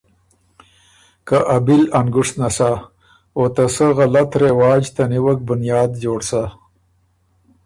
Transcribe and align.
که 1.27 1.37
ا 1.55 1.57
بی 1.65 1.75
ل 1.81 1.83
ا 1.99 1.99
ںګُشت 2.13 2.35
نسا 2.39 2.71
او 3.35 3.43
ته 3.55 3.63
سۀ 3.75 3.87
غلط 3.97 4.31
رواج 4.41 4.83
ته 4.95 5.03
نیوک 5.11 5.39
بنیاد 5.49 5.91
جوړ 6.03 6.19
سَۀ۔ 6.29 6.43